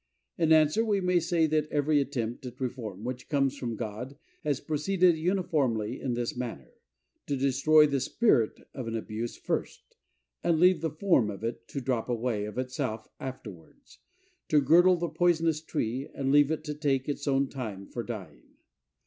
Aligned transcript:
In 0.35 0.51
answer, 0.51 0.83
we 0.83 1.19
say 1.19 1.45
that 1.45 1.67
every 1.69 2.01
attempt 2.01 2.43
at 2.47 2.59
reform 2.59 3.03
which 3.03 3.29
comes 3.29 3.55
from 3.55 3.75
God 3.75 4.17
has 4.43 4.59
proceeded 4.59 5.15
uniformly 5.15 5.99
in 6.01 6.15
this 6.15 6.35
manner,—to 6.35 7.37
destroy 7.37 7.85
the 7.85 7.99
spirit 7.99 8.67
of 8.73 8.87
an 8.87 8.95
abuse 8.95 9.37
first, 9.37 9.95
and 10.43 10.59
leave 10.59 10.81
the 10.81 10.89
form 10.89 11.29
of 11.29 11.43
it 11.43 11.67
to 11.67 11.81
drop 11.81 12.09
away, 12.09 12.45
of 12.45 12.57
itself, 12.57 13.07
afterwards,—to 13.19 14.59
girdle 14.61 14.95
the 14.95 15.07
poisonous 15.07 15.61
tree, 15.61 16.09
and 16.15 16.31
leave 16.31 16.49
it 16.49 16.63
to 16.63 16.73
take 16.73 17.07
its 17.07 17.27
own 17.27 17.47
time 17.47 17.85
for 17.85 18.01
dying. 18.01 18.55